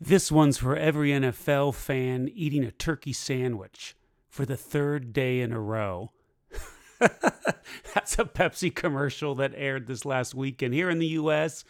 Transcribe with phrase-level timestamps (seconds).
[0.00, 3.96] This one's for every NFL fan eating a turkey sandwich
[4.28, 6.12] for the third day in a row.
[7.00, 10.74] That's a Pepsi commercial that aired this last weekend.
[10.74, 11.64] Here in the US,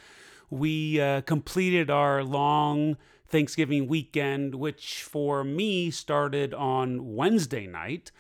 [0.50, 8.10] we uh, completed our long Thanksgiving weekend, which for me started on Wednesday night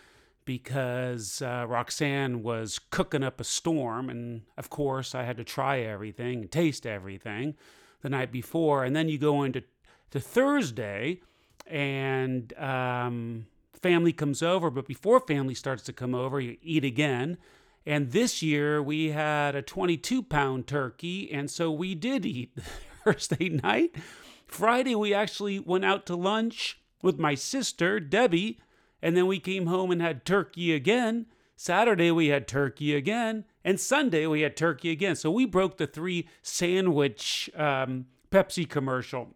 [0.46, 4.08] because uh, Roxanne was cooking up a storm.
[4.08, 7.56] And of course, I had to try everything and taste everything
[8.00, 8.84] the night before.
[8.84, 9.64] And then you go into
[10.10, 11.20] to Thursday,
[11.66, 13.46] and um,
[13.80, 14.70] family comes over.
[14.70, 17.38] But before family starts to come over, you eat again.
[17.86, 22.56] And this year we had a 22 pound turkey, and so we did eat
[23.04, 23.94] Thursday night.
[24.46, 28.58] Friday we actually went out to lunch with my sister, Debbie,
[29.00, 31.26] and then we came home and had turkey again.
[31.56, 35.16] Saturday we had turkey again, and Sunday we had turkey again.
[35.16, 39.34] So we broke the three sandwich um, Pepsi commercial.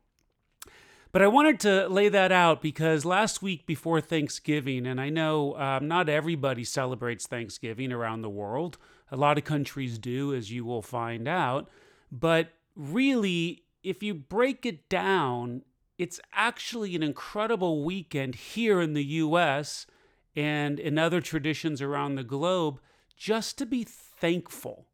[1.12, 5.54] But I wanted to lay that out because last week before Thanksgiving, and I know
[5.58, 8.78] um, not everybody celebrates Thanksgiving around the world,
[9.10, 11.68] a lot of countries do, as you will find out.
[12.10, 15.62] But really, if you break it down,
[15.98, 19.86] it's actually an incredible weekend here in the US
[20.34, 22.80] and in other traditions around the globe
[23.18, 24.86] just to be thankful,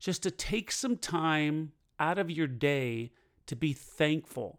[0.00, 3.12] just to take some time out of your day
[3.46, 4.58] to be thankful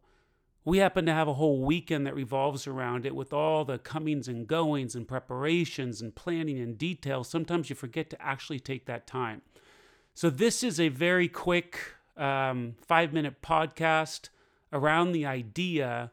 [0.65, 4.27] we happen to have a whole weekend that revolves around it with all the comings
[4.27, 7.27] and goings and preparations and planning and details.
[7.27, 9.41] Sometimes you forget to actually take that time.
[10.13, 11.79] So, this is a very quick
[12.15, 14.29] um, five minute podcast
[14.71, 16.11] around the idea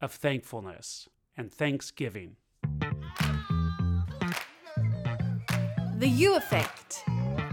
[0.00, 2.36] of thankfulness and thanksgiving.
[5.98, 7.04] The U effect.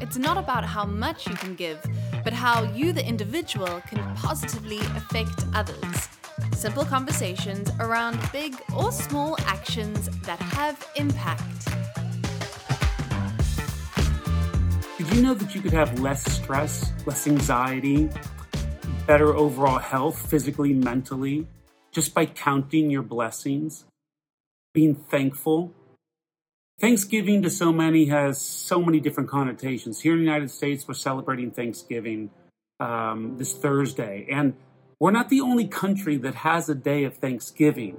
[0.01, 1.81] It's not about how much you can give
[2.23, 6.07] but how you, the individual, can positively affect others.
[6.53, 11.67] Simple conversations around big or small actions that have impact.
[14.97, 18.09] Did you know that you could have less stress, less anxiety,
[19.05, 21.47] better overall health, physically, mentally,
[21.91, 23.85] just by counting your blessings,
[24.73, 25.73] being thankful?
[26.83, 30.01] Thanksgiving to so many has so many different connotations.
[30.01, 32.29] Here in the United States, we're celebrating Thanksgiving
[32.77, 34.53] um, this Thursday, and
[34.99, 37.95] we're not the only country that has a day of Thanksgiving.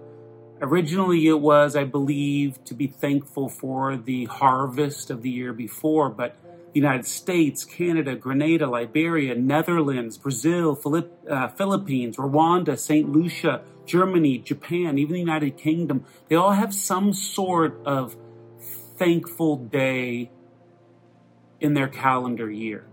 [0.61, 6.11] Originally, it was, I believe, to be thankful for the harvest of the year before,
[6.11, 6.37] but
[6.75, 13.11] the United States, Canada, Grenada, Liberia, Netherlands, Brazil, Philipp, uh, Philippines, Rwanda, St.
[13.11, 18.15] Lucia, Germany, Japan, even the United Kingdom, they all have some sort of
[18.97, 20.31] thankful day
[21.61, 22.87] in their calendar year.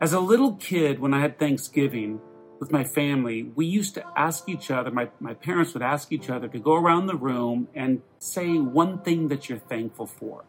[0.00, 2.20] As a little kid, when I had Thanksgiving
[2.58, 6.30] with my family, we used to ask each other, my, my parents would ask each
[6.30, 10.44] other to go around the room and say one thing that you're thankful for.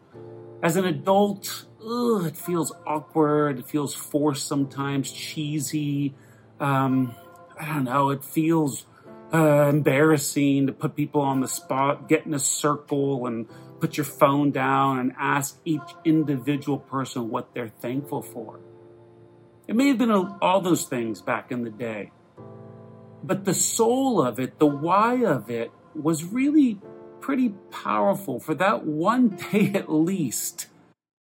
[0.62, 6.14] As an adult, ugh, it feels awkward, it feels forced sometimes, cheesy.
[6.58, 7.14] Um,
[7.60, 8.86] I don't know, it feels
[9.34, 13.46] uh, embarrassing to put people on the spot, get in a circle and
[13.80, 18.60] put your phone down and ask each individual person what they're thankful for.
[19.66, 22.12] It may have been all those things back in the day.
[23.24, 26.78] But the soul of it, the why of it, was really
[27.20, 28.38] pretty powerful.
[28.38, 30.68] For that one day at least,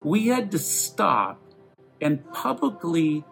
[0.03, 1.39] we had to stop
[2.01, 3.23] and publicly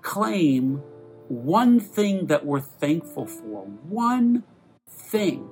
[0.00, 0.82] claim
[1.28, 3.64] one thing that we're thankful for.
[3.64, 4.44] One
[4.88, 5.48] thing.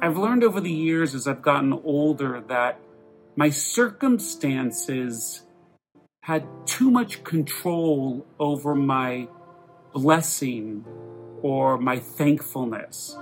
[0.00, 2.80] I've learned over the years as I've gotten older that
[3.36, 5.42] my circumstances
[6.22, 9.28] had too much control over my
[9.92, 10.84] blessing
[11.42, 13.16] or my thankfulness.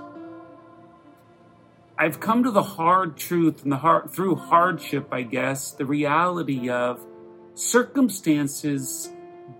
[1.97, 6.69] I've come to the hard truth and the hard, through hardship, I guess, the reality
[6.69, 7.05] of
[7.53, 9.11] circumstances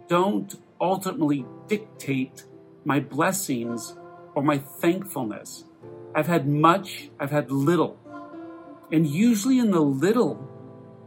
[0.07, 2.45] don't ultimately dictate
[2.83, 3.95] my blessings
[4.35, 5.65] or my thankfulness.
[6.15, 7.97] I've had much, I've had little.
[8.91, 10.35] And usually in the little,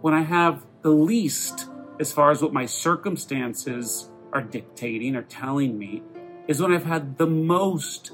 [0.01, 1.69] when I have the least,
[2.01, 6.03] as far as what my circumstances are dictating or telling me,
[6.47, 8.13] is when I've had the most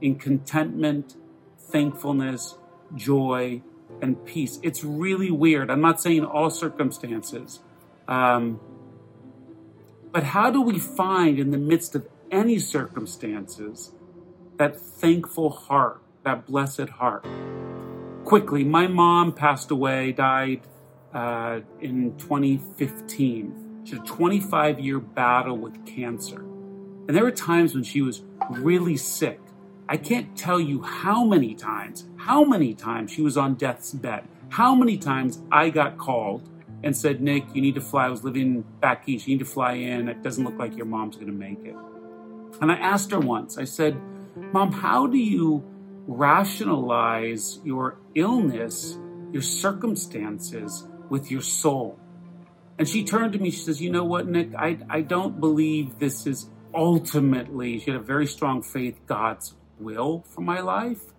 [0.00, 1.16] in contentment,
[1.58, 2.56] thankfulness,
[2.94, 3.62] joy,
[4.00, 4.58] and peace.
[4.62, 5.70] It's really weird.
[5.70, 7.60] I'm not saying all circumstances.
[8.08, 8.60] Um,
[10.12, 13.92] but how do we find in the midst of any circumstances
[14.56, 16.02] that thankful heart?
[16.24, 17.26] that blessed heart.
[18.24, 20.60] Quickly, my mom passed away, died
[21.12, 23.82] uh, in 2015.
[23.84, 26.40] She had a 25 year battle with cancer.
[26.40, 29.40] And there were times when she was really sick.
[29.88, 34.28] I can't tell you how many times, how many times she was on death's bed,
[34.50, 36.48] how many times I got called
[36.82, 38.06] and said, Nick, you need to fly.
[38.06, 39.26] I was living back east.
[39.26, 40.08] You need to fly in.
[40.08, 41.76] It doesn't look like your mom's going to make it.
[42.60, 44.00] And I asked her once, I said,
[44.36, 45.64] Mom, how do you
[46.06, 48.98] rationalize your illness,
[49.32, 51.98] your circumstances with your soul?
[52.78, 54.54] And she turned to me, she says, You know what, Nick?
[54.56, 60.24] I, I don't believe this is ultimately, she had a very strong faith, God's will
[60.28, 61.12] for my life.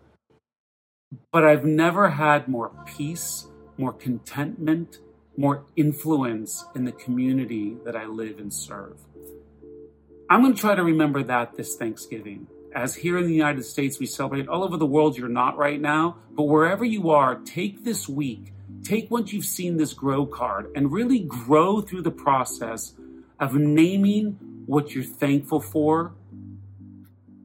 [1.31, 3.47] But I've never had more peace,
[3.77, 4.99] more contentment,
[5.37, 8.97] more influence in the community that I live and serve.
[10.29, 12.47] I'm going to try to remember that this Thanksgiving.
[12.73, 15.79] As here in the United States, we celebrate all over the world, you're not right
[15.79, 20.71] now, but wherever you are, take this week, take once you've seen this grow card,
[20.73, 22.93] and really grow through the process
[23.39, 24.37] of naming
[24.67, 26.13] what you're thankful for,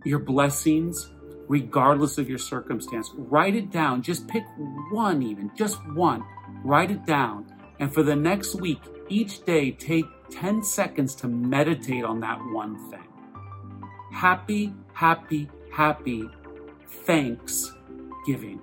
[0.05, 1.11] your blessings,
[1.49, 3.11] regardless of your circumstance.
[3.17, 4.03] Write it down.
[4.03, 4.45] Just pick
[4.93, 6.25] one, even, just one.
[6.63, 12.05] Write it down and for the next week, each day, take 10 seconds to meditate
[12.05, 13.07] on that one thing.
[14.13, 16.29] Happy, happy, happy
[17.05, 18.61] Thanksgiving.